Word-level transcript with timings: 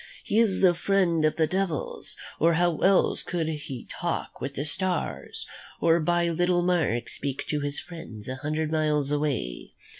He 0.23 0.39
is 0.39 0.61
the 0.61 0.73
friend 0.73 1.23
of 1.25 1.35
the 1.35 1.45
devils, 1.45 2.15
or 2.39 2.53
how 2.53 2.77
else 2.79 3.21
could 3.21 3.47
he 3.47 3.85
talk 3.87 4.41
with 4.41 4.55
the 4.55 4.65
stars, 4.65 5.45
or 5.79 5.99
by 5.99 6.27
little 6.29 6.63
marks 6.63 7.13
speak 7.17 7.45
to 7.49 7.59
his 7.59 7.79
friends 7.79 8.27
a 8.27 8.37
hundred 8.37 8.71
miles 8.71 9.11
away? 9.11 9.75